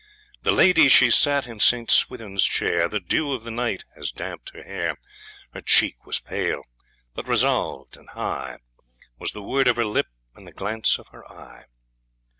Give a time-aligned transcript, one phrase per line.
[0.41, 4.49] The Lady she sat in Saint Swithin's Chair, The dew of the night has damp'd
[4.55, 4.97] her hair:
[5.53, 6.63] Her cheek was pale;
[7.13, 8.57] but resolved and high
[9.19, 11.65] Was the word of her lip and the glance of her eye.